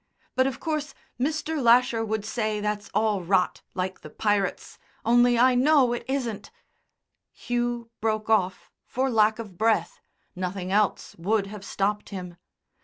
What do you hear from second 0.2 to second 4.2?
But of course Mr. Lasher would say that's all rot, like the